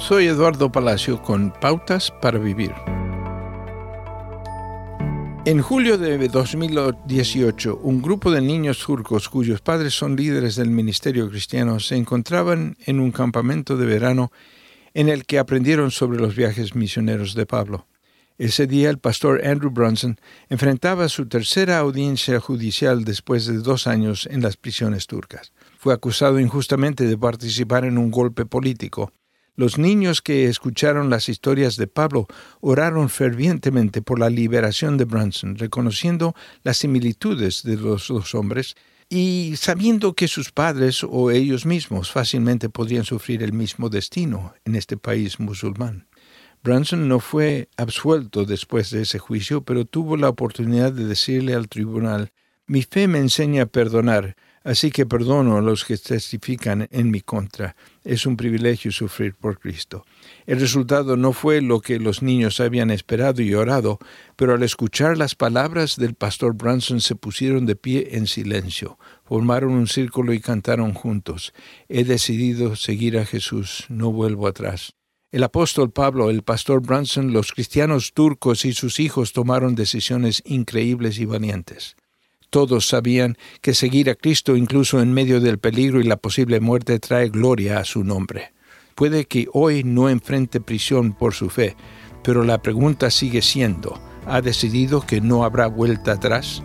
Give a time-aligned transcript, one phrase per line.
[0.00, 2.72] Soy Eduardo Palacio con Pautas para Vivir.
[5.44, 11.28] En julio de 2018, un grupo de niños turcos cuyos padres son líderes del ministerio
[11.28, 14.32] cristiano se encontraban en un campamento de verano
[14.94, 17.86] en el que aprendieron sobre los viajes misioneros de Pablo.
[18.38, 24.26] Ese día el pastor Andrew Brunson enfrentaba su tercera audiencia judicial después de dos años
[24.30, 25.52] en las prisiones turcas.
[25.78, 29.12] Fue acusado injustamente de participar en un golpe político
[29.60, 32.26] los niños que escucharon las historias de Pablo
[32.62, 38.74] oraron fervientemente por la liberación de Brunson, reconociendo las similitudes de los dos hombres
[39.10, 44.76] y sabiendo que sus padres o ellos mismos fácilmente podrían sufrir el mismo destino en
[44.76, 46.06] este país musulmán.
[46.64, 51.68] Brunson no fue absuelto después de ese juicio, pero tuvo la oportunidad de decirle al
[51.68, 52.32] tribunal,
[52.70, 57.22] mi fe me enseña a perdonar, Así que perdono a los que testifican en mi
[57.22, 57.76] contra.
[58.04, 60.04] Es un privilegio sufrir por Cristo.
[60.44, 63.98] El resultado no fue lo que los niños habían esperado y orado,
[64.36, 69.72] pero al escuchar las palabras del pastor Branson se pusieron de pie en silencio, formaron
[69.72, 71.54] un círculo y cantaron juntos.
[71.88, 74.92] He decidido seguir a Jesús, no vuelvo atrás.
[75.32, 81.18] El apóstol Pablo, el pastor Branson, los cristianos turcos y sus hijos tomaron decisiones increíbles
[81.18, 81.96] y valientes.
[82.50, 86.98] Todos sabían que seguir a Cristo incluso en medio del peligro y la posible muerte
[86.98, 88.52] trae gloria a su nombre.
[88.96, 91.76] Puede que hoy no enfrente prisión por su fe,
[92.24, 96.62] pero la pregunta sigue siendo, ¿ha decidido que no habrá vuelta atrás?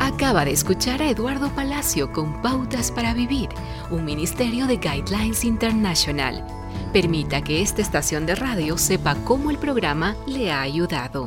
[0.00, 3.48] Acaba de escuchar a Eduardo Palacio con Pautas para Vivir,
[3.90, 6.44] un ministerio de Guidelines International.
[6.92, 11.26] Permita que esta estación de radio sepa cómo el programa le ha ayudado.